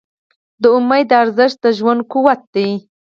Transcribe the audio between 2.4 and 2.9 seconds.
دی.